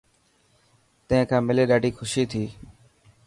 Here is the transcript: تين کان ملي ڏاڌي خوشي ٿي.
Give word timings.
تين 1.07 1.23
کان 1.29 1.41
ملي 1.47 1.63
ڏاڌي 1.69 1.89
خوشي 1.97 2.23
ٿي. 2.31 2.43